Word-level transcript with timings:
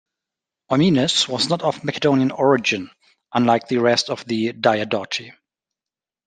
Eumenes 0.71 1.27
was 1.27 1.47
not 1.49 1.61
of 1.61 1.83
Macedonian 1.83 2.31
origin, 2.31 2.89
unlike 3.35 3.67
the 3.67 3.77
rest 3.77 4.09
of 4.09 4.25
Diadochi. 4.25 5.31